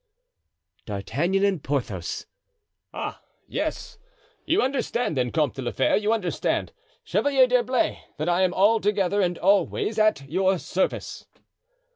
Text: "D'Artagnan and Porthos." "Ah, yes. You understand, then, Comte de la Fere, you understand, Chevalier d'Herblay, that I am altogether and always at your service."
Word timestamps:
"D'Artagnan 0.87 1.45
and 1.45 1.63
Porthos." 1.63 2.25
"Ah, 2.91 3.21
yes. 3.47 3.99
You 4.45 4.63
understand, 4.63 5.15
then, 5.15 5.29
Comte 5.31 5.53
de 5.53 5.61
la 5.61 5.69
Fere, 5.69 5.95
you 5.95 6.11
understand, 6.11 6.73
Chevalier 7.03 7.45
d'Herblay, 7.45 8.01
that 8.17 8.27
I 8.27 8.41
am 8.41 8.51
altogether 8.51 9.21
and 9.21 9.37
always 9.37 9.99
at 9.99 10.27
your 10.27 10.57
service." 10.57 11.27